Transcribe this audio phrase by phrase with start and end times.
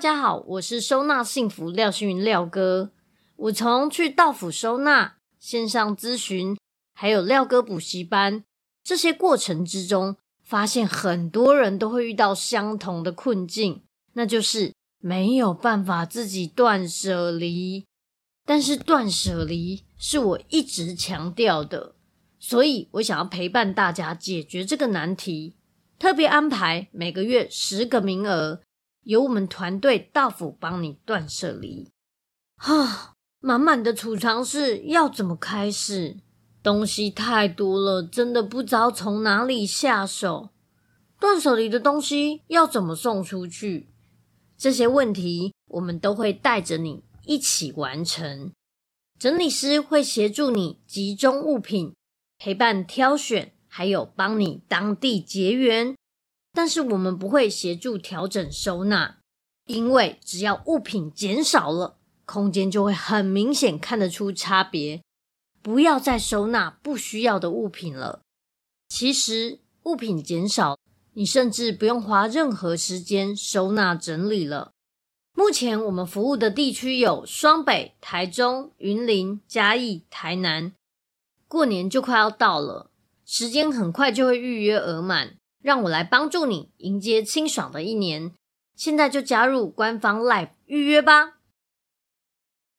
[0.00, 2.90] 大家好，我是收纳幸福廖星云廖哥。
[3.36, 6.56] 我从去道府收纳、线上咨询，
[6.94, 8.42] 还有廖哥补习班
[8.82, 13.82] 这些过程之中，发现很多人都会遇到相同的困境，
[14.14, 17.84] 那就是没有办法自己断舍离。
[18.46, 21.94] 但是断舍离是我一直强调的，
[22.38, 25.56] 所以我想要陪伴大家解决这个难题，
[25.98, 28.62] 特别安排每个月十个名额。
[29.02, 31.90] 由我们团队到府帮你断舍离，
[32.56, 36.18] 哈，满满的储藏室要怎么开始？
[36.62, 40.50] 东西太多了，真的不知道从哪里下手。
[41.18, 43.88] 断舍离的东西要怎么送出去？
[44.58, 48.52] 这些问题我们都会带着你一起完成。
[49.18, 51.94] 整理师会协助你集中物品，
[52.38, 55.96] 陪伴挑选，还有帮你当地结缘。
[56.52, 59.18] 但是我们不会协助调整收纳，
[59.66, 65.02] 因为只要物品减少了，空间就会很明显看得出差别。
[65.62, 68.22] 不要再收纳不需要的物品了。
[68.88, 70.78] 其实物品减少，
[71.12, 74.72] 你甚至不用花任何时间收纳整理了。
[75.34, 80.72] 目前我们服务的地区有双北、台中、云林、嘉义、台南。
[81.46, 82.90] 过年就快要到了，
[83.24, 85.36] 时间很快就会预约额满。
[85.62, 88.32] 让我来帮助你迎接清爽的一年，
[88.74, 91.36] 现在就加入官方 Live 预约吧！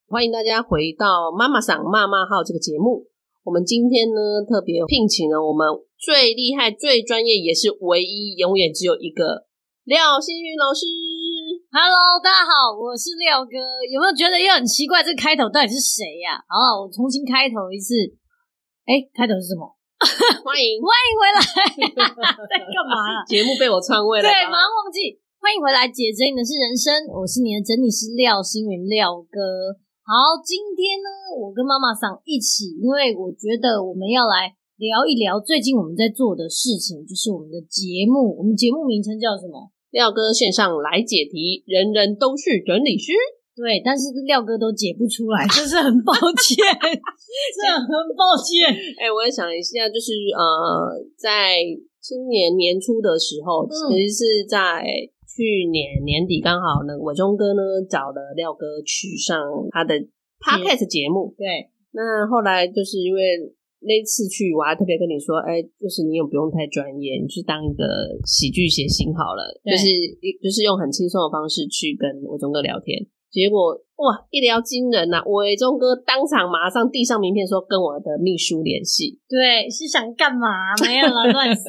[0.07, 3.05] 欢迎大家回到妈妈桑妈妈号这个节目。
[3.43, 9.45] 我们今天呢，特别聘请了我们最厉害、最专业，也是唯一、永远只有一个
[9.83, 10.85] 廖星云老师。
[11.71, 13.57] Hello，大家好，我是廖哥。
[13.93, 15.03] 有没有觉得又很奇怪？
[15.03, 16.43] 这个开头到底是谁呀？
[16.49, 17.93] 好，我重新开头一次。
[18.85, 19.77] 哎，开头是什么？
[20.41, 21.37] 欢迎，欢迎回来！
[22.49, 23.21] 在干嘛？
[23.29, 24.25] 节目被我篡位了。
[24.25, 25.21] 对，马上忘记。
[25.37, 29.77] 欢迎回来，姐整理的是人生，我是你的整理师廖星云廖哥。
[30.01, 38.37] 好，今天呢，我跟妈妈桑一起，因为我觉得我们要来聊一聊最近我们在做的事情，就是我们的节目。
[38.37, 39.69] 我们节目名称叫什么？
[39.93, 43.13] 廖哥线上来解题，人人都是整理师。
[43.55, 46.55] 对，但是廖哥都解不出来，真是很抱歉，
[46.87, 48.71] 真的很抱歉。
[48.97, 51.59] 哎、欸，我也想一下，就是呃，在
[51.99, 54.81] 今年年初的时候，嗯、其实是在
[55.27, 59.37] 去年年底，刚好呢，伟忠哥呢找了廖哥去上
[59.71, 59.95] 他的
[60.39, 61.35] podcast 节目。
[61.37, 63.21] 对，那后来就是因为
[63.83, 67.83] 那次去，我还特别跟你说，哎、欸，就是你也不用太专业，你去当一个
[68.25, 69.85] 喜剧谐星好了，就是
[70.41, 72.95] 就是用很轻松的方式去跟我忠哥聊天。
[73.31, 75.23] 结果哇，一聊惊人呐、啊！
[75.25, 79.19] 伟忠哥当场马上递上名片，说跟我的秘书联系。
[79.29, 80.75] 对，是想干嘛？
[80.83, 81.63] 没有了，乱说。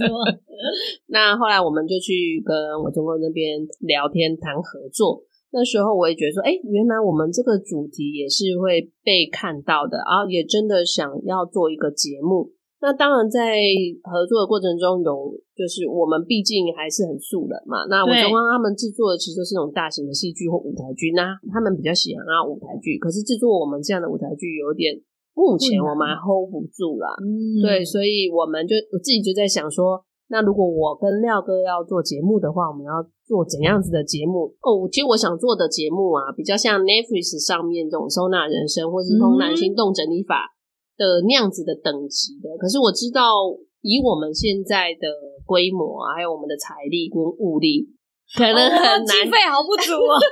[1.06, 2.52] 那后来我们就去跟
[2.82, 5.22] 伟忠哥那边聊天谈合作。
[5.52, 12.50] 那时候我也觉得说，哎、欸，原来我们这个主题也是会被看到的，然后也真的想要做一个节目。
[12.82, 13.62] 那当然，在
[14.02, 17.86] 合作的过程中有，就是我们毕竟还是很素人嘛。
[17.86, 22.98] 那我刚刚他们制作的其实都是那种大型的戏剧或舞台剧，那他们比较喜欢啊舞台剧。
[22.98, 24.98] 可是制作我们这样的舞台剧有点，
[25.32, 27.14] 目前我们还 hold 不住啦。
[27.22, 34.50] 嗯，对，所以我们就我自己就在想说，那如果我跟廖哥要做节目的话，我们要做怎样子的节目？
[34.58, 40.50] 哦，其实我想做的节目啊，比较像 Netflix 上面这种收纳人生，或是怦然心动整理法。
[40.96, 45.08] 的那样子的等级的，可是我知道以我们现在的
[45.44, 47.88] 规模啊，还有我们的财力跟物力，
[48.36, 50.14] 可能很难，经费好不足啊，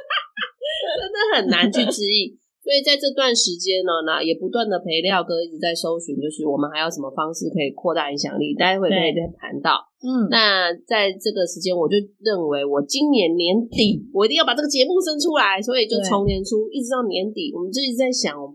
[1.00, 2.36] 真的很难去支应。
[2.60, 9.80] 所以在这段时间呢，那也不断的陪廖哥一直在搜寻，就是我们还有什么方式可以扩大影响力，待会可以再谈到。
[10.04, 18.54] 嗯，那在这个时间，我就认为我今年年底我一定要把这个节目生出来，所以就从年初一直到年底，我们就一直在想我们。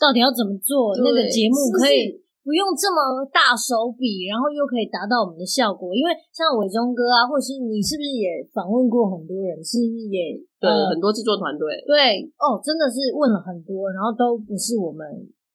[0.00, 2.14] 到底要怎么做那个节目可以
[2.46, 5.92] 不用这么大手笔，然后又可以达到我们的效果？
[5.92, 9.60] 因为像伟忠哥啊，或者是你是不是也访问过很多人？
[9.60, 11.68] 是不是也对、呃、很多制作团队？
[11.84, 15.04] 对哦，真的是问了很多，然后都不是我们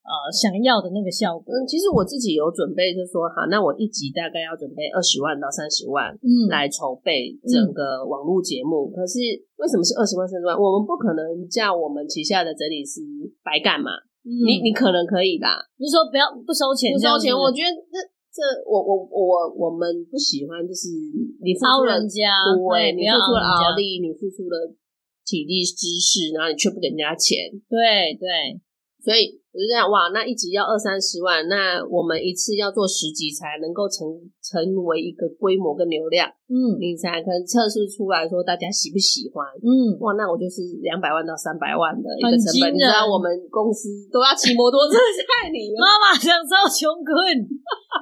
[0.05, 1.49] 呃想要的那个效果。
[1.49, 8.93] 嗯，其实我自己有准备，就说好，那我一集大概要准备二十万到三十万，嗯，来筹备整个网络节目。
[8.93, 9.17] 嗯、可是
[9.57, 10.53] 为什么是二十万三十万？
[10.53, 13.01] 我们不可能叫我们旗下的整理师
[13.41, 13.97] 白干嘛？
[14.23, 15.59] 嗯、你你可能可以吧？
[15.77, 17.95] 你说不要不收钱，不收钱，我觉得这
[18.31, 20.89] 这我我我我们不喜欢，就是
[21.43, 24.75] 你掏人家，对，你付出了劳力，你付出了。
[25.25, 28.59] 体力知识，然后你却不给人家钱，对对，
[29.03, 34.07] 所以我就这样哇，那一集要二三十万，那我们一次要做十集才能够成
[34.39, 47.11] 成为一个规模跟流量，嗯，你才可能测试出来说大家喜不喜欢，嗯，哇，那我就是两百万到三百万的一个成本，你知道我们公司都要骑摩托车载你，妈妈想招穷困，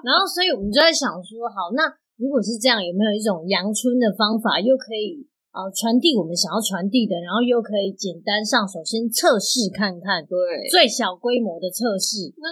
[0.06, 1.90] 然后所以我们就在想说，好，那
[2.22, 5.26] 如果是这样，有没有一种阳春的方法，又可以？
[5.52, 10.38] 啊，传递我们想要传递的，然后又可以简单上手，先测试看看，对，
[10.72, 12.32] 最小规模的测试。
[12.40, 12.48] 那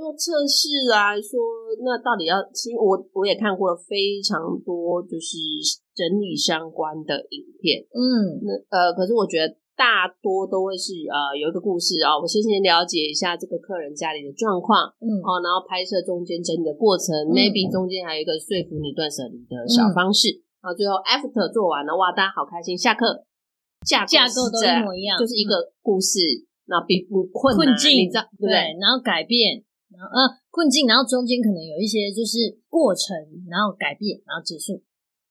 [0.00, 1.36] 用测试来说，
[1.84, 2.40] 那到底要？
[2.56, 5.36] 其实我我也看过了非常多，就是
[5.92, 7.84] 整理相关的影片。
[7.92, 20.40] 嗯，那呃，可是我觉得大多都会是呃有一个故事啊、哦，我先先了解一下这个客人家里的状况，嗯，哦，然后拍摄中间整理的过程、嗯、，maybe 中间还有一个说服你断舍离的小方式。
[20.40, 22.76] 嗯然后最后，after 做完了，哇，大家好开心。
[22.76, 23.24] 下课，
[23.80, 26.20] 架架构都一模一样，就是一个故事。
[26.68, 29.56] 那比不困困境，你知道对，对，然后改变，
[29.88, 33.16] 然后呃困境，然后中间可能有一些就是过程，
[33.48, 34.76] 然后改变，然后结束。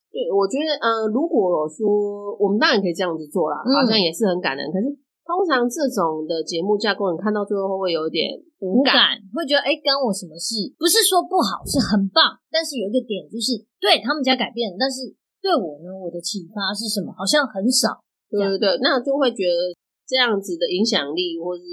[0.10, 4.66] 对，我觉得呃，如果说我们当然可以这样子做啦，好像也是很感人。
[4.66, 4.90] 嗯、可是
[5.24, 9.16] 通常这种的节目架构，你看到最后会不会有点无感？
[9.32, 10.74] 会觉得哎，干我什么事？
[10.76, 12.34] 不是说不好，是很棒。
[12.50, 15.16] 但是有一个点就是，对他们家改变，但是。
[15.42, 17.14] 对我呢，我的启发是什么？
[17.18, 18.00] 好像很少。
[18.30, 19.74] 对对对，那就会觉得
[20.06, 21.64] 这样子的影响力，或是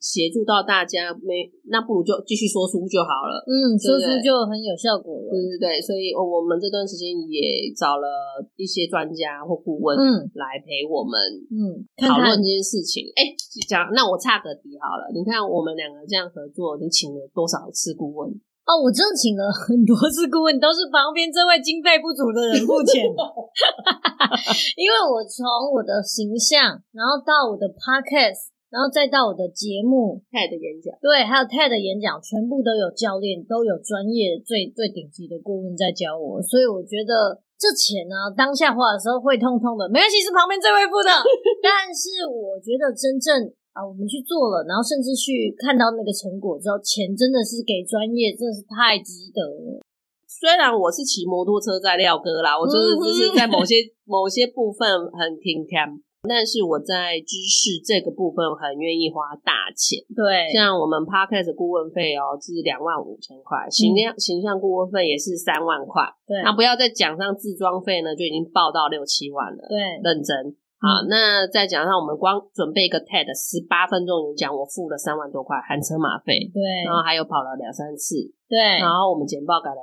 [0.00, 3.44] 协助到大家，没那不如就继续说书就好了。
[3.44, 5.28] 嗯，对对，说书就很有效果了。
[5.28, 8.08] 对对对，所以我们这段时间也找了
[8.56, 11.20] 一些专家或顾问，嗯，来陪我们，
[11.52, 13.04] 嗯，讨论这件事情。
[13.12, 13.36] 哎，
[13.68, 15.12] 讲，那我岔个题好了。
[15.12, 18.32] 你看我们两个这样合作，你请了多少次顾问？
[18.66, 23.06] 哦，我真的请了很多次顾问，都是旁边这位经费不足的人付钱。
[24.74, 41.14] 因为我从我的形象，然后到我的 podcast，然后再到我的节目 TED 演讲，对，还有 TED 演讲，全部都有教练，都有专业最最顶级的顾问在教我，所以我觉得这钱呢，当下花的时候会痛痛的，没关系，是旁边这位付的。
[41.62, 43.46] 但是我觉得真正。
[43.76, 49.84] 啊，我们去做了，然后甚至去看到那个成果之后，钱真的是给专业，真的是太值得了。
[50.24, 53.76] 虽然我是骑摩托车在廖哥啦，我就是就是在某些
[54.08, 55.76] 某些部分很挺挺，
[56.24, 60.00] 但是我在知识这个部分很愿意花大钱。
[60.16, 66.04] 对，像我们 Podcast 顾问费哦是两万五千块，形象形象顾问费也是三万块。
[66.26, 69.68] 对，那不要再讲上自装费呢，就已经报到六七万了。
[69.68, 70.56] 对，认真。
[70.76, 76.36] 好，那再讲上我们光准备一个 TED 十八分钟演讲，我付了三万多块，含车马费。
[76.52, 78.20] 对，然后还有跑了两三次。
[78.44, 79.80] 对，然后我们简报改了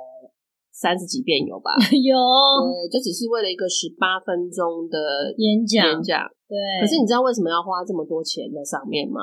[0.70, 1.74] 三十几遍有吧？
[1.90, 2.14] 有。
[2.70, 5.82] 对，就只是为了一个十八分钟的演讲。
[5.82, 6.22] 演讲。
[6.46, 6.54] 对。
[6.78, 9.18] 可是你知道为什么要花这么多钱在上面吗？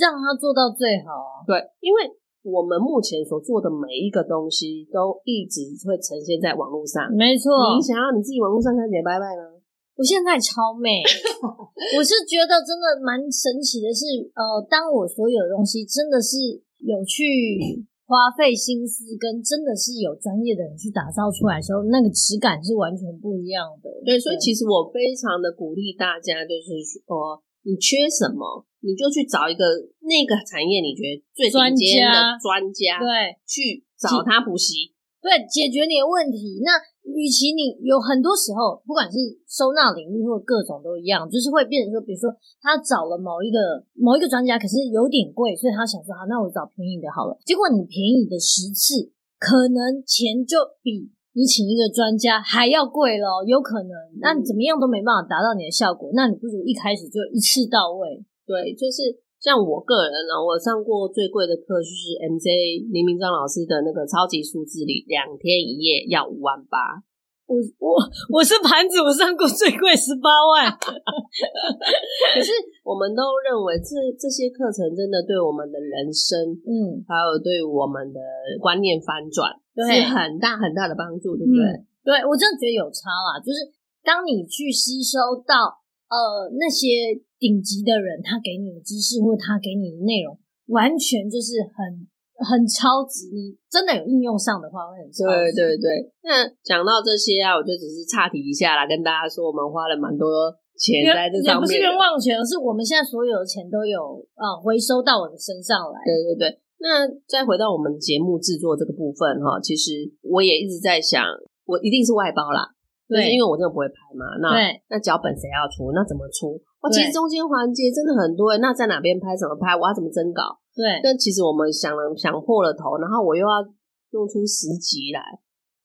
[0.00, 1.44] 让他做到最好啊。
[1.44, 2.08] 对，因为
[2.40, 7.04] 我们目前所做的每一个东西都一直会呈现在网络上。
[7.12, 7.76] 没错。
[7.76, 9.55] 你想要你自己网络上看起来拜拜吗？
[9.96, 11.00] 我现在超美，
[11.96, 14.04] 我是觉得真的蛮神奇的是，
[14.36, 16.36] 呃，当我所有的东西真的是
[16.84, 23.88] 有去花费心思，跟真的是有专业的人去打造出来的时候，那个质感是完全不一样的。
[24.04, 26.76] 对，所以其实我非常的鼓励大家，就是
[27.08, 29.64] 说你缺什么，你就去找一个
[30.04, 34.92] 那个产业你觉得最顶尖的专家，对，去找他补习。
[35.24, 36.62] 对，解决你的问题。
[36.62, 42.28] 那与其你有很多时候，不管是收纳领域或各种都一样，就是会变成说，比如说
[42.60, 47.38] 他找了某一个某一个专家，可是有点贵，所以他想说，好，那我找便宜的好了。
[47.46, 53.92] 结果你便宜的十次，可能钱就比你请一个专家还要贵咯，有可能。
[54.20, 58.24] 那你怎么样都没办法达到你的效果，那你不如一开始就一次到位。
[58.44, 59.25] 对，就是。
[59.40, 67.04] 像我个人呢，我上过最贵的课就是 MJ 林明章老师的那个超级数字里，两天一夜要五万八。
[67.46, 67.94] 我我
[68.34, 70.66] 我是盘子，我上过最贵十八万。
[70.74, 72.50] 可是
[72.82, 76.34] 我们都认为这这些课程真的对我们的人生，
[76.66, 78.18] 嗯，还有对我们的
[78.58, 79.46] 观念翻转，
[79.78, 81.62] 是很大很大的帮助，对不对？
[81.62, 83.38] 嗯、对，我真的觉得有差啦。
[83.38, 83.62] 就是
[84.02, 87.20] 当你去吸收到呃那些。
[87.38, 90.32] 顶级的人，他给你的知识或他给你的内容，
[90.72, 92.08] 完全就是很
[92.40, 93.28] 很超值。
[93.28, 95.52] 你真的有应用上的话，会很超值。
[95.52, 96.10] 对对对。
[96.24, 100.48] 那讲到这些啊，我就只是岔题一下啦，跟大家说，我们花了蛮多
[100.80, 101.60] 钱在这上面。
[101.60, 106.00] 也不是冤枉钱，而是我们现在所有的钱都有啊回收到我的身上来。
[106.08, 106.58] 对对对。
[106.80, 111.24] 那再回到我们节目制作这个部分哈，其实我也一直在想，
[111.64, 112.75] 我一定是外包啦，对，
[113.08, 114.36] 就是因为我真的不会拍嘛。
[114.42, 115.90] 那对那脚本谁要出？
[115.94, 116.58] 那怎么出？
[116.82, 118.56] 哇，其实中间环节真的很多。
[118.58, 119.36] 那在哪边拍？
[119.36, 119.74] 怎么拍？
[119.74, 120.58] 我要怎么征稿？
[120.74, 121.00] 对。
[121.02, 123.62] 但其实我们想了想破了头，然后我又要
[124.10, 125.22] 弄出十集来，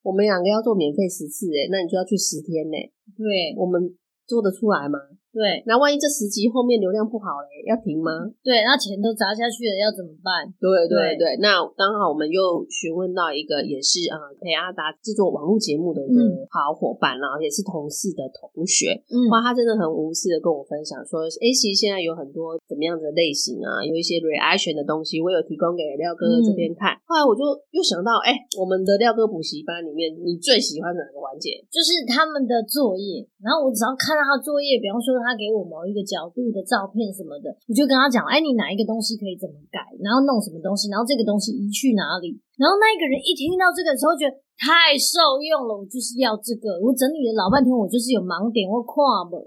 [0.01, 2.78] 我们两个要做免费十次，哎，那你就要去十天呢。
[3.18, 3.82] 对，我们
[4.25, 5.00] 做得出来吗？
[5.31, 8.11] 对，那万一这十集后面流量不好嘞，要停吗？
[8.43, 10.43] 对，那钱都砸下去了，要怎么办？
[10.59, 16.19] 对对对，对那刚好我们又询问到一个也是呃陪阿达制作网络节目的一个
[16.51, 26.91] 好伙伴，然后也是同事的同学，嗯，哇，他真的很无私的跟我分享说，哎，其实现在有很多怎么样的类型啊，有一些 reaction 的东西，我有提供给廖哥这边看。
[27.07, 31.55] 后来我就又想到，哎，我们的廖哥补习班里面，你最喜欢哪个环节？
[31.71, 35.21] 就是他们的作业，然后我只要看到他作业，比方说。
[35.22, 49.38] 他给我某一个角度的照片什么的，我就跟他讲，哎，你哪一个东西可以怎么改，然后弄什么东西，然后这个东西移去哪里，然后那一个人一听到这个时候，觉得太受用了，我就是要这个，我整理了老半天，我就是有盲点或跨门，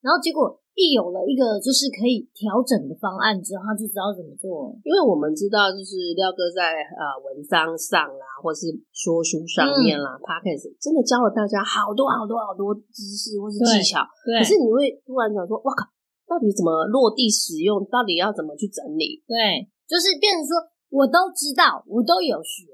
[0.00, 0.58] 然后结果。
[0.78, 4.70] 一有了一个就是可以调整的方案之后，他就知道怎么做。
[4.86, 14.06] 因为我们知道，就是廖哥在呃文章上啦，或是说书上面啦、嗯、Podcast 真的教了大家好多好多好多知识或是技巧。
[14.22, 14.38] 对。
[14.38, 15.90] 可是你会突然想说，哇靠，
[16.30, 17.82] 到底怎么落地使用？
[17.90, 19.18] 到底要怎么去整理？
[19.26, 20.62] 对，就是变成说
[20.94, 22.70] 我都知道，我都有学，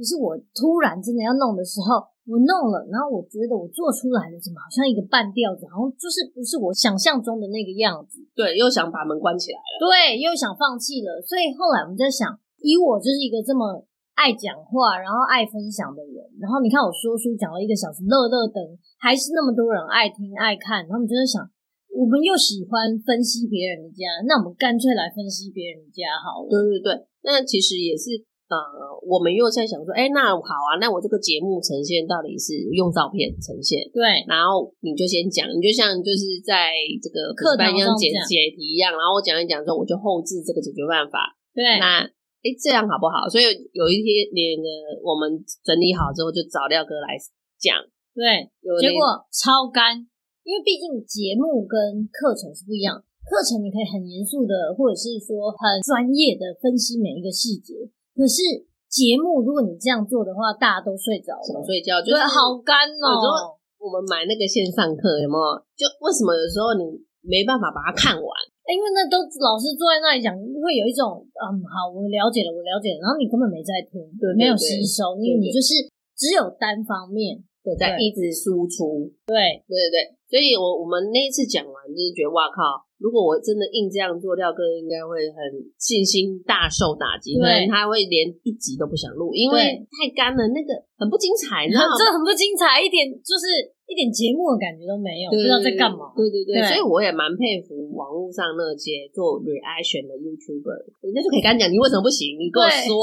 [0.00, 2.08] 可是我突然真的要弄的时候。
[2.30, 8.22] 我弄了，然后我觉得我做出来的怎么好像一个半吊子，好像就是不是我想象中的那个样子。
[8.38, 9.74] 对，又想把门关起来了。
[9.82, 11.18] 对，又想放弃了。
[11.26, 12.30] 所以后来我们在想，
[12.62, 13.82] 以我就是一个这么
[14.14, 18.62] 爱讲话，然后爱分享的人，然后你看我说书讲了一个小时，乐乐等
[19.02, 21.42] 还是那么多人爱听爱看，然后我们就在想，
[21.90, 26.48] 我们又喜欢分析别人的家，那我们干脆来分析别人的家好了。
[26.48, 26.94] 对对对，
[27.26, 28.22] 那其实也是。
[28.50, 28.58] 呃，
[29.06, 42.02] 我们又在想说，哎、欸，那好啊，那我这个节目呈现到底是用照片呈现，对，然后你就先讲，你就像就是在这个课堂一样解解题一样，然后我讲一讲之后，我就后置这个解决办法，对，那
[42.42, 43.30] 哎、欸、这样好不好？
[43.30, 44.66] 所以有一天连个
[45.06, 45.30] 我们
[45.62, 47.14] 整理好之后，就找廖哥来
[47.54, 47.78] 讲，
[48.18, 48.50] 对，
[48.82, 48.98] 结果
[49.30, 49.94] 超干，
[50.42, 52.98] 因为毕竟节目跟课程是不一样，
[53.30, 57.86] 课程你可以很严肃的，或者是说很专业的分析每一个细节。
[58.14, 58.42] 可是
[58.90, 63.06] 节目，如果你这样做的话，大家都睡着了，睡觉就是好干哦。
[63.06, 65.46] 有时候我们买那个线上课，有没有？
[65.78, 66.84] 就为什么有时候你
[67.22, 68.28] 没办法把它看完？
[68.70, 80.16] 因为那都老师坐在那里讲，会有一种嗯，好，我了解了，我了解了，然后你根本没在听，对，对，对，没有吸收，因为你就是只有单方面对，在一直输出，对，对对对。
[80.30, 82.86] 所以我我们那一次讲完，就是觉得哇靠。
[83.00, 85.40] 如果我真的硬这样做，廖哥应该会很
[85.80, 91.96] 信心大受打击，可能他会连一集都不想录，因为太干了，那个很不精彩，你知道 吗？
[91.96, 96.12] 这很不精彩，一点就是一点节目的感觉都没有，不知道在干嘛。
[96.14, 102.36] 对对对，对，所以我也蛮佩服网络上那些做 reaction 的 YouTuber，人家就可以跟你讲，你为什么不行？
[102.38, 102.94] 你跟我说，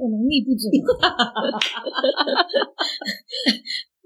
[0.00, 0.66] 我能力不足。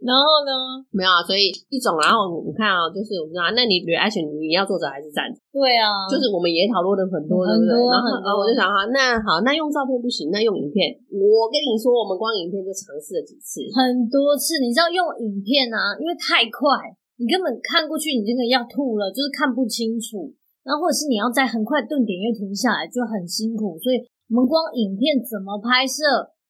[0.01, 0.81] 然后呢？
[0.97, 5.37] 没有啊，所以一种，然后你看啊，就是我们说，那你 reaction 你要坐着还是站着？
[5.53, 7.77] 对啊，就是我们也讨论了很多，对不对？
[7.77, 7.93] 然
[8.33, 10.97] 后我就想哈，那好，那用照片不行，那用影片。
[11.13, 14.57] 我跟你说，我们光影片就尝试了几次，很多次。
[14.65, 20.33] 你知道用影片啊，因为太快，你根本看过去，你真的要吐了，就是看不清楚。
[20.65, 23.77] 然后或者是你要在很快顿点又停下来，就很辛苦。
[23.77, 24.01] 所以
[24.33, 26.01] 我们光影片怎么拍摄，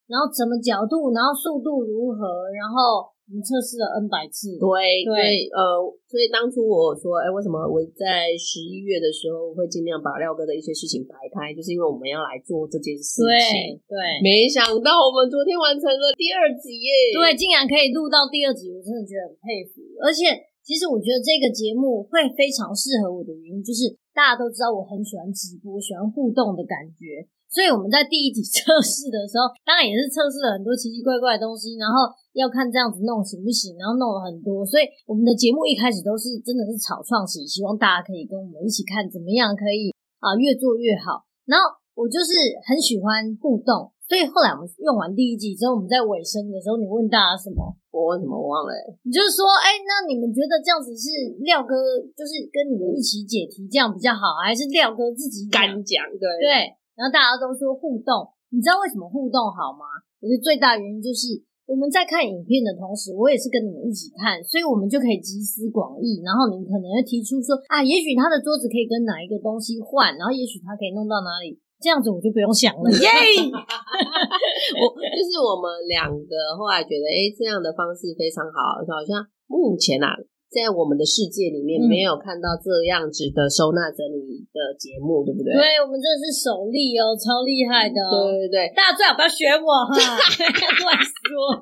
[0.07, 3.11] 然后怎么角度，然后速度如何，然后。
[3.31, 5.79] 我们测试了 N 百次，对对，呃，
[6.11, 13.79] 所以当初我说，哎，为什么我在十一月的时候会尽量把廖哥的一些事情摆开，就是因为我们要来做这件事情。
[13.87, 16.91] 对，对，没想到我们昨天完成了第二集耶！
[17.15, 19.79] 对，竟然可以录到第二集，我真的觉得很佩服。
[20.03, 20.35] 而且，
[20.67, 27.31] 其实我觉得这个节目会非常适合我的原因，就是大家都知道我很喜欢直播，喜欢互动的感觉。
[27.51, 34.65] 所以我们在第一集 测试的时候，当然也是测试了很多奇奇怪怪的东西，然后要看这样子弄行不行，然后弄了很多。
[34.65, 39.91] 所以我们的节目一开始都是真的是草创型，希望大家可以跟我们一起看怎么样可以
[40.23, 41.27] 啊越做越好。
[41.43, 41.67] 然后
[41.99, 42.31] 我就是
[42.71, 47.75] 很喜欢互动，所以后来我们用完第一集之后，我们在尾声的时候，你问大家什么？
[47.91, 48.39] 我问什么？
[48.39, 48.95] 我忘了、欸。
[49.03, 51.11] 你就是说，哎、欸，那你们觉得这样子是
[51.43, 51.75] 廖哥，
[52.15, 56.07] 就是跟你们一起解题这样比较好，还是廖哥自己敢讲？
[56.15, 56.79] 对对。
[57.01, 59.89] 然后大家都说互动，你知道为什么互动好吗？
[60.21, 61.49] 我觉得最大原因就是。
[61.71, 66.19] 我们在看影片的同时，我也是跟你们一起看，所以我们就可以集思广益。
[66.19, 72.91] 然后你可能会提出说啊，也许他的桌子可以跟哪一个东西换，然后也许他可以弄到哪里，这样子我就不用想了。
[72.91, 73.07] 耶！
[74.83, 80.19] 我就是我们两个后来觉得，哎，这样的方式非常好，就好像目前啊。
[80.51, 85.55] 在我们的世界里面，没有看到这样子的收纳整理的节目，嗯、对不对？
[85.55, 88.27] 对，我们真的是首例哦，超厉害的、哦。
[88.35, 89.95] 对对对，大家最好不要学我哈，
[90.83, 91.55] 乱说。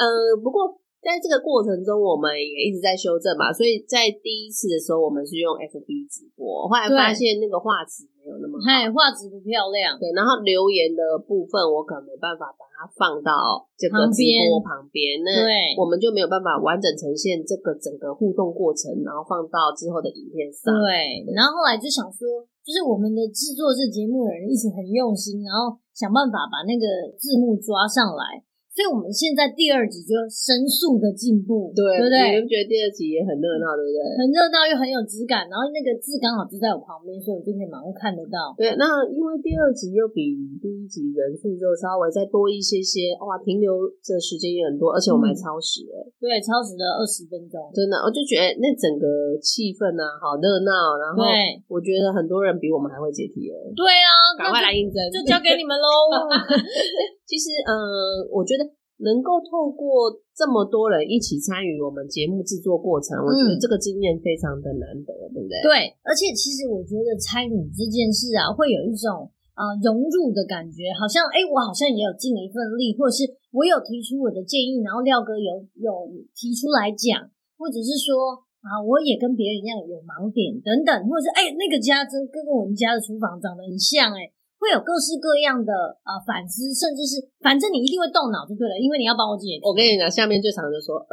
[0.00, 0.72] 呃，不过
[1.06, 9.94] 在这个过程中，我们也一直在修正嘛，所以在第一次的时候，我们是用 FB 直播，后来发现那个画质没有那么好，画质不漂亮。
[10.02, 12.66] 对，然后留言的部分，我可能没办法把。
[12.76, 14.20] 它放到这个直
[14.52, 15.32] 播旁边，那
[15.80, 20.76] 我们就没有办法完整呈现这个整个互动过程，然后放到之后的影片上。
[20.76, 26.84] 对，然后后来就想说，就是我们的制作这节目的人一直很用心，然后想办法把那个
[27.16, 28.44] 字幕抓上来。
[28.76, 32.36] 所以我们现在第二集就神速的进步，对，对不对？
[32.36, 33.98] 你们觉得第二集也很热闹，对不对？
[34.20, 38.52] 很热闹又很有质感，然后那个字刚好就在我旁边，所以我就可以马上看得到。
[38.60, 51.24] 对，那因为第二集又比第一集人数就稍微再多一些些，哇，停留的时间也很多，而且我们还超时哎、对，超时了二十分钟，真的，我就觉得那整个气氛啊，好热闹，然后
[51.72, 56.28] 我觉得很多人比我们还会解题哎、欸，对啊，赶快来应征，就交给你们喽。
[57.26, 58.62] 其实，呃，我觉得
[59.02, 65.60] 能够透过这么多人一起参与我们节目制作过程，嗯、我觉得这个经验非常的难得，对不对？
[65.60, 77.26] 对，而且其实我觉得参与这件事啊，会有一种啊、呃、融入的感觉，好像哎，我好像也有尽了一份力，或者是我有提出我的建议，然后廖哥有有提出来讲，
[77.58, 84.34] 或者是说啊，我也跟别人一样有盲点等等，或者是哎，那个家真跟我们家的厨房长得很像哎。
[84.58, 85.70] 会有各式各样的
[86.00, 89.62] 呃反思，甚至是反正你一定会动脑就对了，因为你要帮我解决。
[89.62, 90.96] 我跟你讲，下面最常就说，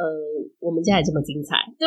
[0.64, 1.84] 我们家也这么精彩，对，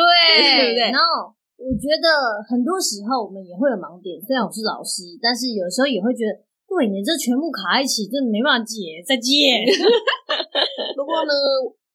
[0.54, 0.94] 对不对？
[0.94, 2.06] 然后我觉得
[2.46, 9.66] 很多时候我们也会有盲点，虽然我是老师，但是有时候也会觉得，对，你这全部卡在一起，真的没办法解，再见。
[10.94, 11.34] 不过呢。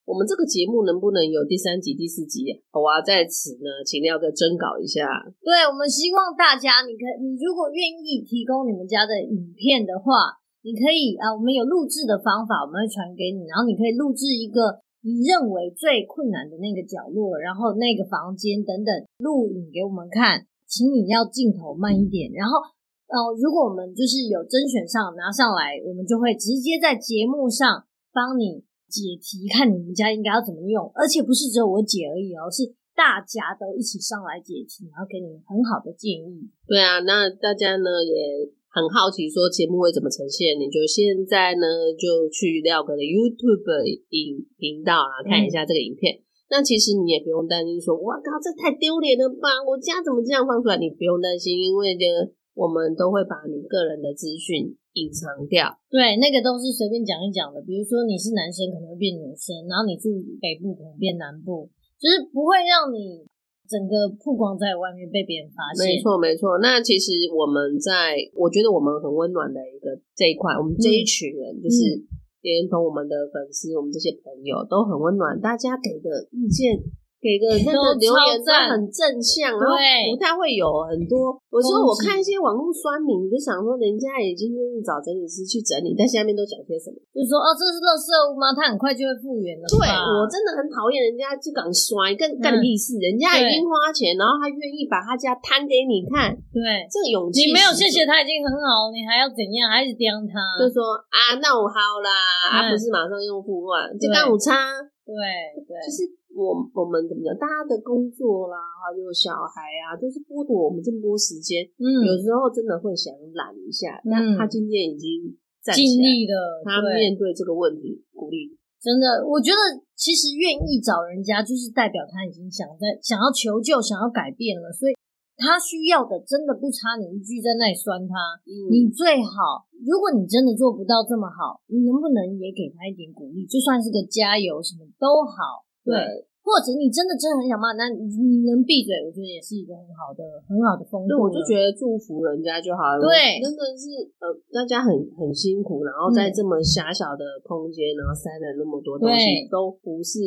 [0.04, 2.44] 我们这个节目能不能有第三集、第四集？
[2.68, 5.08] 好啊，在此呢，请廖哥征稿一下。
[5.40, 22.60] 对，我们希望大家，你可，你如果愿意提供你们家的影片的话，你可以啊，我们有录制的方法，我们会传给你，然后你可以录制一个你认为最困难的那个角落，然后那个房间等等，录影给我们看，请你要镜头慢一点，然后
[23.08, 28.68] 呃，如果我们就是有甄选上拿上来，我们就会直接在节目上帮你。
[28.94, 32.62] 解题，看你们家应该要怎么用，而且不是只有我解而已哦，是
[32.94, 36.46] 大家都一起上来解题，然后给你很好的建议。
[36.70, 40.54] 对啊，那大家呢也很好奇，说节目会怎么呈现？
[40.54, 43.66] 你就现在呢就去廖哥的 YouTube
[44.14, 46.14] 影频道啊，看一下这个影片。
[46.14, 46.22] 嗯、
[46.54, 49.58] 那其实你也不用担心说，哇靠，这太丢脸了吧？
[49.66, 50.78] 我家怎么这样放出来？
[50.78, 52.30] 你不用担心，因为这个。
[52.54, 57.60] 我们都会把你个人的资讯隐藏掉，对，那个都是随便讲一讲的。
[57.62, 63.26] 比如说你是男生，可能会变女生，然后你住北部，可能变南部，就是不会让你
[63.66, 65.82] 整个曝光在外面被别人发现。
[65.82, 66.58] 没错，没错。
[66.62, 71.98] 那其实我们在，我觉得我们很温暖的一个这一块，我们这一群人，嗯、就是
[72.42, 76.78] 连同我们的粉丝，我们这些朋友都很温暖，大家给的意见。
[77.24, 79.72] 给个那个留言都很正向，然后
[80.12, 81.32] 不太会有很多。
[81.48, 87.00] 我说我看一些网络酸民，就想说人家已经愿意找整理师去整理，但下面都讲些什么？
[87.16, 88.52] 就是说哦，这是垃圾屋吗？
[88.52, 89.64] 它很快就会复原了。
[89.72, 93.00] 对，我真的很讨厌人家就敢摔，干干屁事！
[93.00, 96.28] 人家已经花钱，然后他愿意把他家摊给你看。
[96.52, 97.48] 对，这个勇气。
[97.48, 99.72] 你没有谢谢他已经很好，你还要怎样？
[99.72, 100.60] 还是刁他？
[100.60, 102.12] 就说啊，那我好啦，
[102.52, 104.76] 啊不是马上用付万，就干午差。
[105.08, 105.16] 对
[105.64, 106.04] 对，就是。
[106.34, 107.30] 我我们怎么讲？
[107.38, 111.62] 大家的工作啦，还有小孩啊，都是剥夺我们这么多时间。
[111.78, 114.02] 嗯，有时候真的会想懒一下。
[114.02, 115.30] 但他今天已经
[115.62, 118.58] 尽力了，他面对这个问题，鼓励。
[118.82, 124.68] 真的，我觉得其实愿意找人家，就是代表他已经想在想要求救，想要改变了。
[124.74, 124.92] 所以
[125.40, 128.12] 他需要的真的不差你一句在那里酸他。
[128.44, 133.48] 嗯，你最好，如果你真的做不到这么好，你能不能也给他一点鼓励？
[133.48, 135.63] 就算是个加油，什么都好。
[135.84, 135.92] 对，
[136.40, 141.12] 或者你真的真的很想骂，那你你能闭嘴，我觉得也是一个很好的很好的风度。
[141.12, 143.04] 对，我就觉得祝福人家就好了。
[143.04, 150.20] 对，真的是呃，大家很很辛苦，然后在这么狭小的空间，然后塞了那么多东西，都不是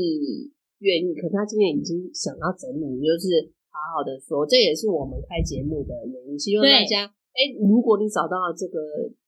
[0.80, 1.14] 愿意。
[1.18, 7.06] 可他今天已经想要整理，就是好好的说，这也是我们开节目的原因，希望大家。
[7.38, 8.78] 哎，如果你找到了这个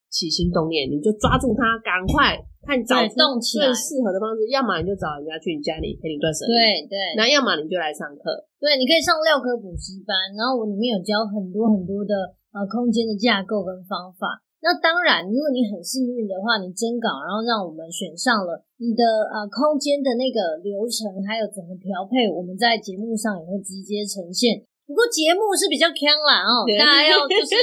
[0.10, 2.34] 起心动念，你就抓住它，赶快
[2.65, 4.48] 看找出最适合的方式。
[4.50, 6.95] 要么你就找人家去你家里陪你断舍离，对对。
[7.15, 14.41] 那要么你就来上课，对，你可以上廖科补习班，然后我里面有教很多很多的呃空间的架构跟方法。
[14.60, 24.60] 那当然，如果你很幸运的话，你征稿，然后让我们选上了，你的呃空间的那个流程还有怎么调配，我们在节目上也会直接呈现。
[24.84, 27.56] 不过节目是比较锵啦哦，大家要就是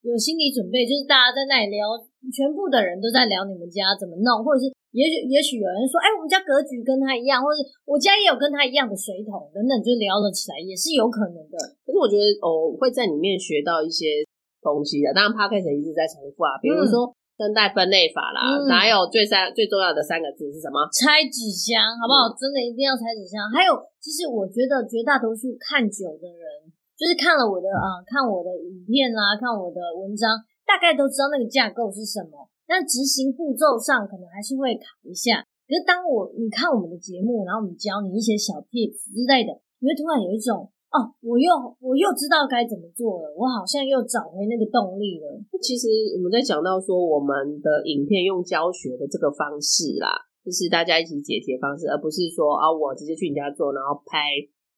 [0.00, 1.84] 有心理准备，就是大家在那里聊，
[2.28, 11.56] 全部的人都在聊你们家怎么弄，或者是也许也许有人说，哎，我们家格局跟他一样，或者我家也有跟他一样的水桶等等，就聊了起来，也是有可能的。
[11.86, 14.26] 可是我觉得哦，会在里面学到一些。
[14.60, 17.08] 东西的，当然 Podcast 一直在重复啊，比如说
[17.40, 20.84] 声带分类法啦，还、嗯、有最三最重要的三个字是什么？
[20.92, 22.28] 拆纸箱，好不好？
[22.28, 23.40] 嗯、真的一定要拆纸箱。
[23.48, 23.72] 还有，
[24.04, 26.44] 其实我觉得绝大多数看久的人，
[26.92, 30.36] 就是看了我的啊，看我的影片啦，看我的文章，
[30.70, 35.42] 大概都知道那个架构是什么，但执行步骤上可能还是会卡一下。
[35.66, 39.50] 可是当我你看我们的节目，然后我们教你一些小 tips 之类的，
[39.82, 40.70] 你会突然有一种。
[40.90, 41.46] 哦，我又
[41.78, 45.38] 我又知道该怎么做了，我好像又找回那个动力了。
[45.62, 45.86] 其实
[46.18, 50.10] 我们在讲到说我们的影片用教学的这个方式啦，
[50.42, 54.18] 就是大家一起解题的方式，而不是说啊我直接去你家做，然后拍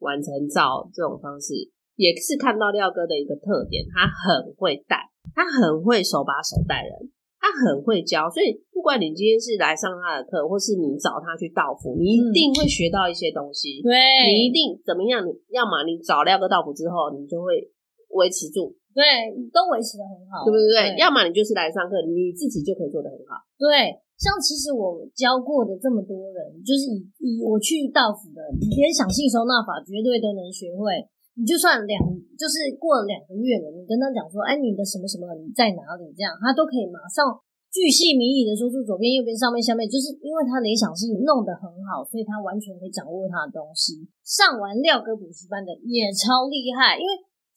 [0.05, 1.55] 完成照这种方式，
[1.97, 7.11] 也是看到廖哥的一个特点，他很会带，他很会手把手带人。
[7.43, 13.83] 他很会教，所以不管你今天是来上他的课，或是你找他去道府，你一定会学到一些东西。
[13.83, 15.27] 对、嗯，你一定怎么样？
[15.27, 17.67] 你要么你找廖哥到府之后，你就会
[18.15, 19.03] 维持住，对，
[19.51, 20.95] 都维持的很好，对不对？
[20.95, 23.43] 对，要么你就是来上课，你自己就可以做得很好。
[23.59, 28.39] 对，像其实我教过的这么多人，就是以以我去道府的，
[28.71, 31.11] 连想性收纳法绝对都能学会。
[31.39, 31.97] 你就算两，
[32.37, 36.09] 就是过了两个月了，你跟他讲说，哎，你的什么什么你在哪里？
[36.13, 37.25] 这样他都可以马上
[37.73, 44.05] 巨细靡遗的说出左边、右边、上面、下面，就是因为他联想性弄得很好，所以他完全可以掌握他的东西。
[44.21, 47.13] 上完廖哥补习班的也超厉害，因为。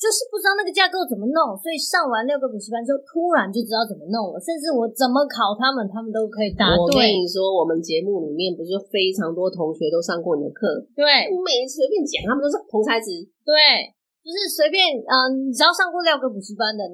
[0.06, 4.38] 就是不知道那个架构怎么弄，所以上完六个补习班之后，突然就知道怎么弄了。
[4.38, 6.78] 甚至我怎么考他们，他们都可以答对。
[6.78, 10.78] 我跟你说，我们节目里面不是非常多同学都上过你的课？
[10.94, 13.18] 对，我每次随便讲，他们都是同材质。
[13.42, 13.90] 对，
[14.22, 16.86] 就是随便，嗯、呃，你只要上过六个补习班的，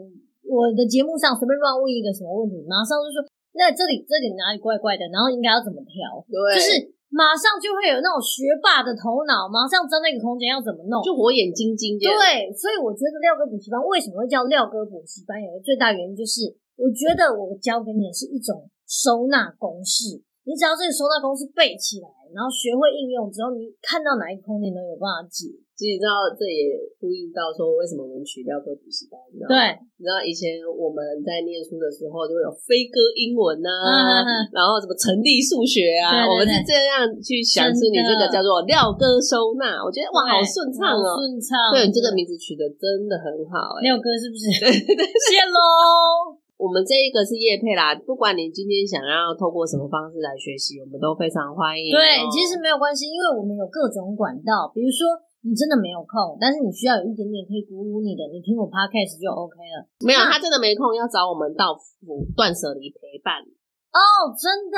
[0.47, 3.19] 我的节目上随便乱问一个什么问题，马上就说，
[3.59, 6.23] 那这里这里哪里怪怪的，然后应该要怎么调？
[6.31, 6.71] 对，就是。
[7.11, 11.99] 马上就会有那种学霸的头脑，马上知道那个空间要怎么弄，就火眼金睛。
[11.99, 16.47] 对，所以我觉得廖哥补习班为什么会叫廖哥补习班，有个最大原因就是，
[16.79, 25.51] 我觉得我教给你的是一种收纳公式，你只要这个收纳公式背起来，然后学会应用之后，你看到哪一个空间都有办法解。
[25.81, 29.17] 其实你知道，这也呼应到说，为什么我们取廖哥补习班？
[29.33, 29.57] 你知道对，
[29.97, 41.73] 你知道以前我们在念书的时候，就会有飞鸽英文呐、啊，嗯、然后什么成立数学啊，对对对，我们是这样去想，是你这个叫做廖哥收纳，我觉得哇，好顺畅哦，顺畅。
[41.73, 44.53] 对，你这个名字取得真的很好、欸，廖哥是不是？
[44.61, 45.01] 对对对，
[45.33, 46.37] 谢喽。
[46.61, 51.97] 我们这一个是业配啦，不管你今天想要透过什么方式来学习，我们都非常欢迎、喔。
[51.97, 55.09] 对，其实没有关系，因为我们有各种管道，比如说。
[55.41, 59.81] 你真的没有空，但是你需要有一点点可以鼓舞你的，你听我 podcast 就 OK 了。
[60.05, 63.41] 没有，他真的没空，要找我们到府断舍离陪伴。
[63.89, 64.77] 哦，真的，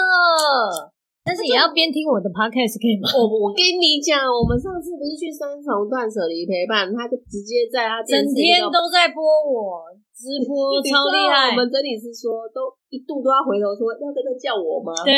[1.28, 3.12] 但是也要边听我的 podcast 可以吗？
[3.12, 11.52] 我我跟你讲，我们上次不是去三重断舍离陪伴，他就直接在他整天都在播我直播， 超厉害。
[11.52, 14.96] 我们整理师说，都一度都要回头说，要跟他叫我吗？
[15.04, 15.12] 对，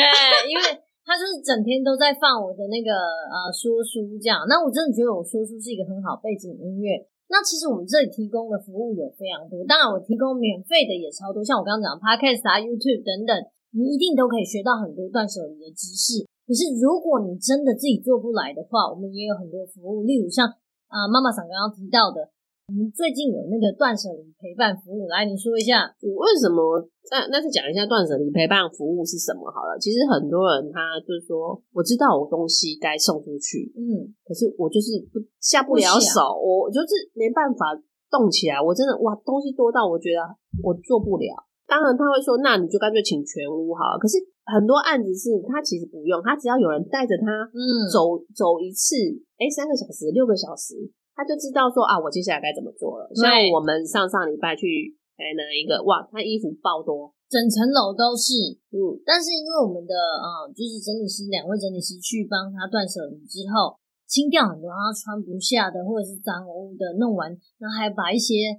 [0.50, 0.62] 因为。
[1.06, 2.90] 他就是整天都在放我的那个
[3.30, 6.98] 呃说书这样，那我真的觉得我说书是一个很好背景音乐。
[7.30, 13.32] 那其实我们这里提供的服务有非常多，当然我提供免费的也超多，像我刚刚讲的 Podcast 啊、YouTube 等等，
[13.70, 16.26] 你一定都可以学到很多断舍离的知识。
[16.42, 20.50] 可是如果你真的自己做不来的话，我们也有很多服务，例如像
[20.90, 22.34] 啊妈妈桑刚刚提到的。
[22.66, 26.82] 我们最近有那个断舍离陪伴服务，来你说一下，我为什么？
[27.14, 29.78] 那那就讲一下断舍离陪伴服务是什么好了。
[29.78, 37.70] 其实很多人他就是说，我知道我东西该送出去，嗯，可是我就是不下不了手，我就是没办法
[38.10, 38.58] 动起来。
[38.58, 40.18] 我真的哇，东西多到我觉得
[40.66, 41.46] 我做不了。
[41.70, 43.98] 当然他会说，那你就干脆请全屋好了。
[44.02, 48.98] 可是很多案子是他其实不用，他只要有人带着他，嗯，走走一次，
[49.38, 50.74] 哎，三个小时、六个小时。
[51.16, 53.08] 他就知道说啊，我接下来该怎么做了。
[53.16, 58.36] 像我们上上礼拜去哎那一个哇，他衣服爆多，整层楼都是。
[58.68, 68.52] 嗯，但是因为我们的啊、嗯，就是整理师两位整理师去帮他断舍离之后，清掉很多他穿不下的或者是脏污的，弄完，然后还把一些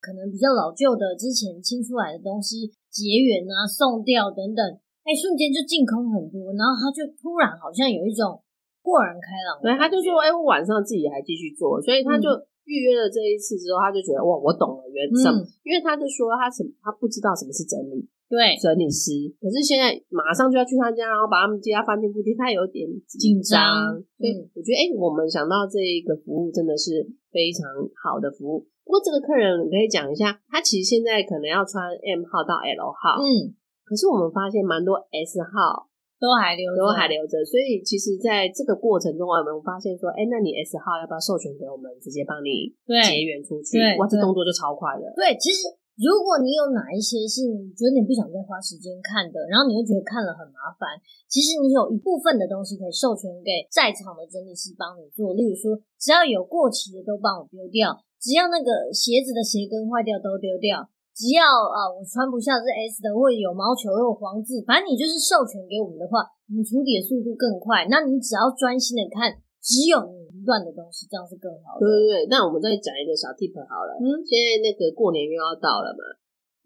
[0.00, 4.64] 可能比较老旧的之前清出来的东西结缘啊、送掉等等，
[5.04, 8.40] 哎，瞬间就净空很多，然后他就突然好像有一种
[8.88, 9.60] 豁然开朗。
[9.60, 12.32] 对，他就说，哎，我晚上自己还继续做，所以他就
[12.64, 15.44] 预约了这一次之后，他就觉得哇，我懂了，原什么？
[15.44, 18.08] 嗯、因为他就说他什么，他不知道什么是整理。
[18.28, 23.96] 对，整理师，可是现在马上就要去他家，然后把他们家翻天覆地，他有点紧张。
[24.20, 27.64] 所以我觉得，哎、欸，我们想到这一个服务真的是非常
[27.96, 28.68] 好的服务。
[28.84, 33.56] 不过这个客人你可以讲一下，他其实现在可能要穿 M 号到 L 号，嗯，
[33.88, 35.87] 可是我们发现蛮多 S 号
[36.20, 37.40] 都还留，都还留着。
[37.46, 42.74] 所以其实在这个过程中，我们发现说，哎、欸，那你 S 号要不要授权给我们，直接帮你
[43.06, 43.78] 结缘出去？
[43.96, 45.12] 哇，这动作就超快了。
[45.16, 45.66] 对，其实。
[45.98, 50.94] 如果你有哪一些是你觉得你不想再花时间看的，然后你又觉得看了很麻烦，
[51.26, 55.34] 其实你有一部分的东西可以授权给在场的整理师帮你做。
[55.34, 60.86] 例如说，只要有过期的都帮我丢掉，只要那个鞋子的鞋跟坏掉都丢掉，
[61.18, 67.90] 只要啊我穿不下是 S 的，或者有毛球又有黄渍，反正你就是授权给我们的话，你处理的速度更快。
[67.90, 69.42] 那你只要专心的看。
[69.58, 71.82] 只有你一段的东西，这样是更好的。
[71.82, 73.98] 对对对，那我们再讲一个小 tip 好了。
[74.00, 76.00] 嗯，现在那个过年又要到了嘛。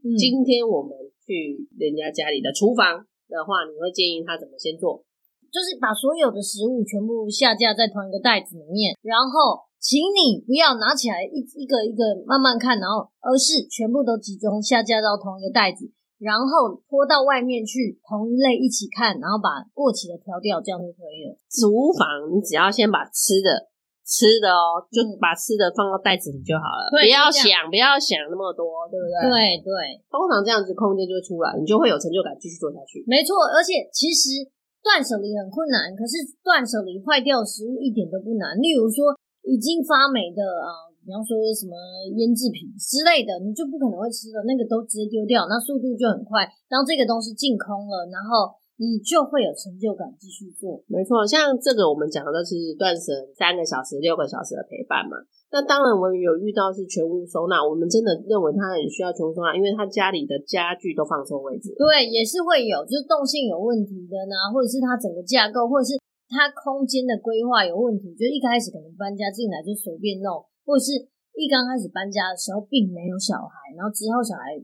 [0.04, 0.92] 嗯，今天我们
[1.24, 5.02] 去人家家里的厨房的话，你会建议他怎么先做？
[5.50, 15.90] 就是把所有的食物全部下架在同一个袋子里面，然后请你不要拿起来一一个一个慢慢看，然后而是全部都集中下架到同一个袋子。
[16.22, 21.34] 然后拖到外面去，同一类一起看，然后把过期的挑掉，这样就可以了。
[21.50, 23.74] 厨房你只要先把吃的
[24.06, 29.66] 吃的哦，就把吃的放到袋子里就好了，嗯、不要想不要想那么多，对不对？
[29.66, 33.02] 对对，通常这样子空间就会出来，你就会有成就感，继续做下去。
[33.10, 34.46] 没错，而且其实
[34.78, 38.54] 断舍离很困难，可是断舍离坏掉的食物一点都不难。
[38.62, 39.10] 例如说
[39.42, 40.92] 已经发霉的啊。
[41.02, 41.74] 比方说什么
[42.14, 46.46] 腌制品之类的，你就不可能会吃的，那个都直接丢掉，那速度就很快。
[46.70, 50.78] 当这个东西净空了，然后你就会有成就感，继续做。
[50.86, 55.18] 没错，像这个我们讲的是断舍三个小时、六个小时的陪伴嘛。
[55.50, 61.74] 那当然，我们有遇到是全屋收纳，我们真的认为他很需要全屋收纳，因为他家里的家具都放错位置。
[61.74, 65.98] 对，也是会有，就是动线有问题的呢，或者是它整个架构，或者是
[66.32, 70.40] 它空间的规划有问题，就一开始可能搬家进来就随便弄。
[70.64, 70.96] 或者是
[71.36, 74.56] 一刚开始搬家的时候，并没有小孩，然后之后小孩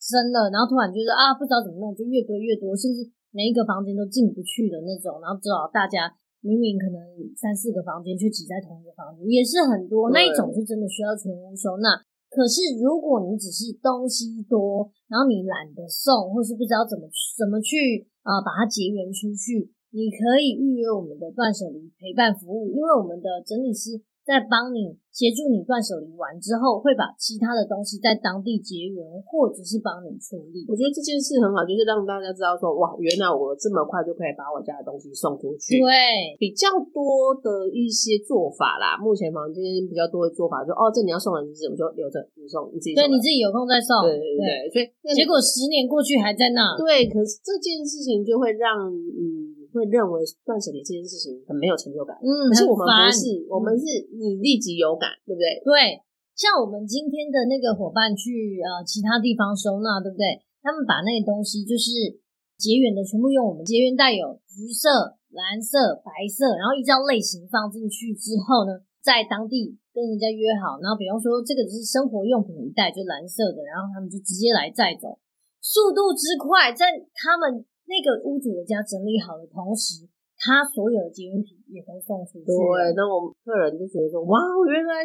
[0.00, 6.08] 生了，然后突然就是啊，不知道怎么弄，就越堆越多，甚至每一个房间都进不去的那种，然后只好大家
[6.40, 6.96] 明明可能
[7.36, 10.08] 三四个房间，却挤在同一个房间，也是很多。
[10.10, 12.00] 那一种是真的需要全屋收纳。
[12.30, 24.00] 可是如果你只是东西多，然后你懒得送，或是不知道怎么怎么去啊、呃、把它结缘出去，你可以预约我们的断舍离陪伴服务，因为我们的整理师。
[24.20, 30.62] 在帮你协助你断舍离完之后，会把其他的东西在当地结缘，或者是帮你处理。
[30.70, 35.82] 我觉得这件事很好，就是让大家知道说，哇，原来我这么快就可以把我家的东西送出去。
[35.82, 38.94] 对，比较多的一些做法啦。
[39.02, 43.02] 目前房间比较多的做法，就哦，这你要送人是，我就留着你送，你自己送。
[43.02, 44.04] 对，你自己有空再送。
[44.06, 46.78] 对对对，对，所以结果十年过去还在那。
[46.78, 49.39] 对，可是这件事情就会让嗯。
[49.72, 55.62] 会认为断舍离这件事情很没有成就感，嗯，可是我们不是，嗯、我们是你立即有感，对不对？
[55.62, 56.02] 对，
[56.34, 60.42] 像我们今天的那个伙伴去呃其他地方收纳，对不对？
[60.60, 62.20] 他们把那个东西就是
[62.58, 75.18] 结缘的，全部用我们结缘袋有橘色、蓝色、白色，然后依照类型放进去之后呢，在当地跟人家约好，然后比方说这个只是生活用品一袋，就蓝色的，然后他们就直接来载走，
[75.60, 77.64] 速度之快，在他们。
[77.90, 80.06] 那个屋主的家整理好的同时，
[80.38, 82.46] 他所有的结缘品也都送出去。
[82.46, 84.38] 对，那我们客人就觉得说：“哇，
[84.70, 85.02] 原来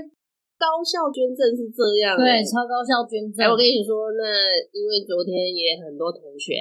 [0.55, 3.41] 高效捐赠是这样。”对，超高效捐赠。
[3.41, 4.23] 哎，我跟你说，那
[4.69, 6.53] 因为昨天也很多同学。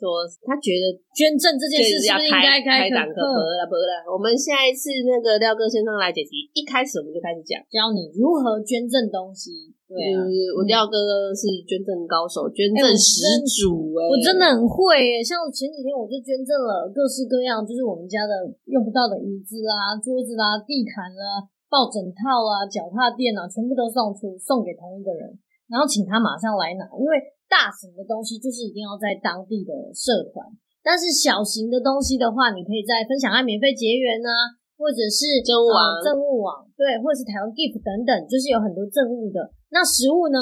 [0.00, 3.20] 说他觉得捐赠这件事是不是应该开开讲课？
[3.20, 9.76] 不了不了，我们下一次那个廖哥先生来解题，一开始我们就开始讲，教你如何捐赠东西。
[9.84, 10.24] 对啊，
[10.56, 15.20] 我廖哥是捐赠高手，捐赠始祖哎，我真的很会哎。
[15.20, 18.32] 像前几天我就捐赠了各式各样，就是我们家的
[18.70, 25.26] 用不到的椅子啦、桌子啦、地毯啦、抱枕套啊、脚踏垫啊，全部都送出，送给同一个人，
[25.68, 27.18] 然后请他马上来拿，因为。
[27.50, 30.46] 大型的东西就是一定要在当地的社团，
[30.86, 39.50] 但是小型的东西的话，你可以在分享爱免费结缘啊，或者是政务网、政务网，对，或者是台湾 Gift 等等，就是有很多政务的。
[39.74, 40.38] 那食物呢？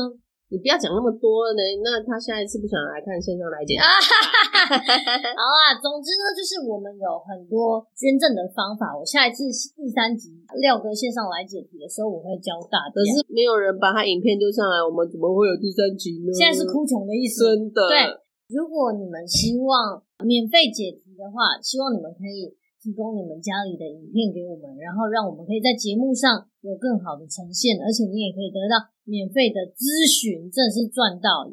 [0.49, 1.61] 你不要讲那么多呢。
[1.85, 3.81] 那他下一次不想来看线上来解题？
[5.37, 8.97] 好啊，总之呢，就是我们有很多捐赠的方法。
[8.97, 9.45] 我下一次
[9.77, 12.97] 第三集廖哥线上来解题的时候，我会教大家。
[12.97, 16.33] 可是没有人把他影片丢上来，我们怎么会有第三集呢？
[16.33, 17.45] 现在是哭穷的意思。
[17.45, 17.85] 真的。
[17.89, 18.09] 对，
[18.49, 22.57] 如果你们希望免费解题的话，希望你们可以。
[22.79, 31.49] 提供你们家里的影片给我们，然后让我们可以在节目上有更好的呈现，而且你也可以得到免费的咨询，真的是赚到，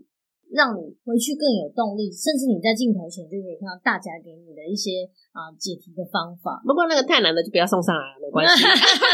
[0.51, 6.59] 让你回去更有动力，甚至你在镜头前就可以看到大家给你的一些啊解题的方法。
[6.67, 8.67] 不过那个太难了，就不要送上来了，没关系。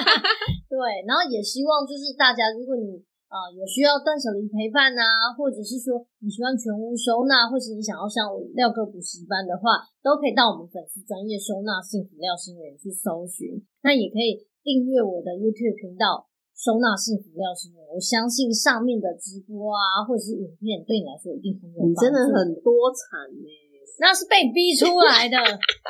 [0.66, 3.06] 对，然后也希望就是大家，如果你。
[3.32, 8.28] 啊、呃，有需要断舍离陪伴啊，或者是说你喜欢全屋收纳，或是你想要上
[8.60, 13.64] 廖哥补习班的话，都可以到我们粉丝专业收纳幸福廖心筠去搜寻。
[13.88, 14.36] 那也可以
[14.68, 16.28] 订阅我的 YouTube 频道
[16.62, 17.82] 收纳幸福廖心筠。
[17.90, 21.90] 我相信上面的直播啊，或者是影片，对你来说一定很有帮助。
[21.90, 23.58] 你真的很多产呢、欸。
[24.00, 25.38] 那是被逼出来的。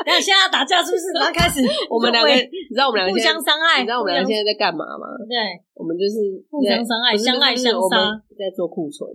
[0.08, 1.12] 那现在要打架是不是？
[1.16, 1.60] 然后开始
[1.92, 3.84] 我们两个，你知道我们两个互相伤害？
[3.84, 5.12] 你知道我们两个现在在干嘛吗？
[5.28, 5.36] 对，
[5.76, 9.12] 我们就是互相伤害，相爱相杀，在做库存。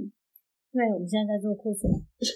[0.73, 1.88] 对，我们现在在做库存。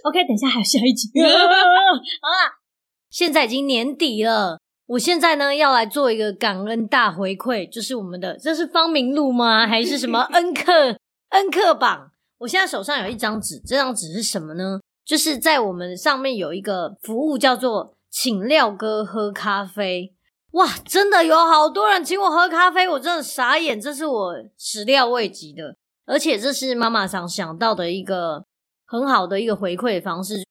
[0.04, 1.08] OK，等一下还有下一集。
[1.20, 2.60] 好啦，
[3.08, 9.64] 现在已经年底了，我现在呢要来做一个感恩大回馈，就是我们的，这是方明路吗？
[9.64, 10.96] 还是什么 恩客
[11.28, 12.10] 恩客榜？
[12.38, 14.80] 我现在手上有一张纸，这张纸是什么呢？
[15.04, 20.12] 就是在我们上面有一个服务叫做请廖哥喝咖啡，
[20.52, 28.44] 哇，真的有好多人请我喝咖啡，我真的傻眼，这是我始料未及的，而且这是妈妈想想到的一个
[28.84, 30.44] 很好的一个回馈方式。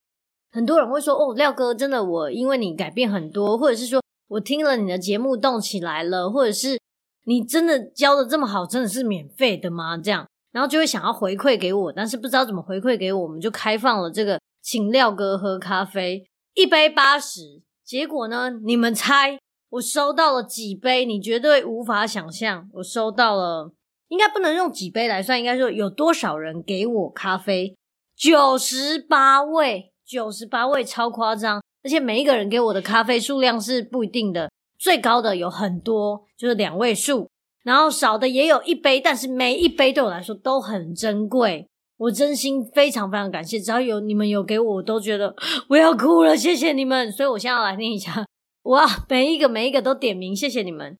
[0.49, 6.79] 很多人会说，哦，廖哥，真的我因为你改变很多，或者是说我听了你的节目动起来了，或者是
[7.25, 9.97] 你真的教的这么好，真的是免费的吗？
[9.97, 14.39] 这样，然后就会想要回馈给我，但是不知道怎么回馈给我，我们就开放了这个。
[14.61, 17.61] 请廖哥喝咖啡，一杯八十。
[17.83, 18.51] 结果呢？
[18.65, 19.39] 你们猜
[19.69, 21.05] 我收到了几杯？
[21.05, 23.71] 你绝对无法想象，我收到了，
[24.09, 27.75] 应该不能用几杯来算，应该说有多少人给我咖啡？
[28.15, 31.61] 九十八位，九十八位，超夸张！
[31.83, 37.29] 而且每一个人给我的咖啡数量是不一定的，最高的有很多，就是两位数，
[37.63, 41.67] 然后少的也有一杯，但是每一杯对我来说都很珍贵。
[41.97, 45.35] 我真心非常非常感谢，只要有你们有给我，我都觉得
[45.67, 47.11] 我要哭了，谢谢你们。
[47.11, 48.25] 所以我现在要来念一下，
[48.63, 50.97] 我要每一个每一个都点名，谢谢你们。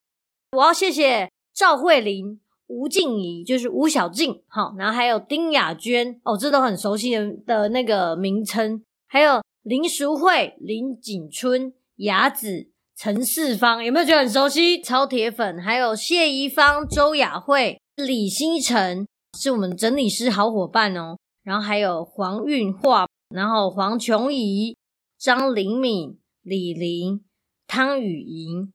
[0.52, 14.82] 我要谢谢赵慧玲、吴静怡，就是吴小静，好，然后还有丁雅娟，哦，这都很熟悉的的那个名称，还有林淑慧、林景春、雅子、陈世芳，有没有觉得很熟悉？
[14.82, 19.06] 超铁粉，还有谢宜芳、周雅慧、李新成。
[19.38, 24.76] 是我们整理师好伙伴哦，然后还有黄韵化，然后黄琼仪、
[25.20, 27.24] 张玲敏、李玲、
[27.68, 28.74] 汤雨莹、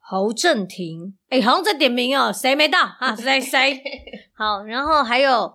[0.00, 3.14] 侯正廷，哎，好像在点名哦，谁没到啊？
[3.14, 3.80] 谁谁？
[4.34, 5.54] 好，然后还有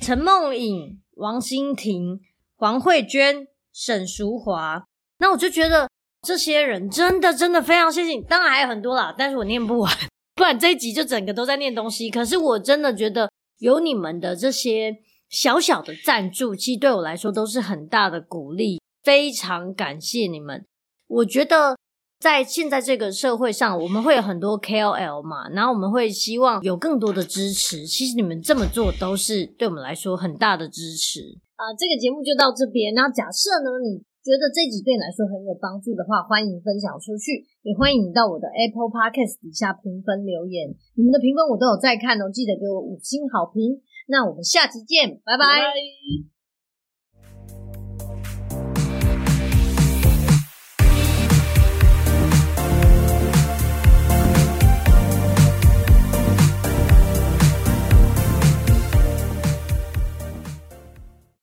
[0.00, 2.20] 陈梦颖、王欣婷、
[2.56, 3.46] 黄慧娟、
[3.78, 4.82] 沈淑华。
[5.18, 5.88] 那我就觉得
[6.26, 9.92] 这些人真的真的非常谢谢你，当然还有很多啦，但是我念不完，
[10.34, 12.10] 不然这一集就整个都在念东西。
[12.10, 13.30] 可是我真的觉得。
[13.60, 20.64] 有你们的这些小小的赞助，其实对我来说都是很大的鼓励，非常感谢你们。
[21.08, 21.76] 我觉得
[22.20, 27.84] 在现在这个社会上，我们会有很多 KOL 嘛，然后我们会希望有更多的支持。
[27.84, 31.74] 其实你们这么做都是对我们来说很大的支持啊。
[31.74, 32.94] 这个节目就到这边。
[32.94, 40.70] 那假设呢，你觉得这集对你来说很有帮助的话，欢迎分享出去，也欢迎你到我的 Apple Podcast 底下评分留言。
[40.94, 43.82] 你们的评分我都有在看哦，记得给我五星好评。
[44.06, 45.44] 那我们下期见，拜拜。
[45.44, 46.37] 拜拜。